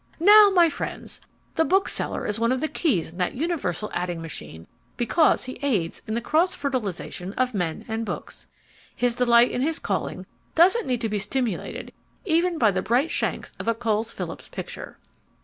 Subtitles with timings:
[0.19, 1.21] "Now, my friends,
[1.53, 4.65] the bookseller is one of the keys in that universal adding machine,
[4.97, 8.47] because he aids in the cross fertilization of men and books.
[8.95, 10.25] His delight in his calling
[10.55, 11.93] doesn't need to be stimulated
[12.25, 14.97] even by the bright shanks of a Coles Phillips picture.